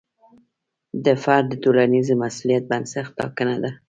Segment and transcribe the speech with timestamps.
[1.05, 3.71] د فرد د ټولنیز مسوولیت بنسټ ټاکنه ده.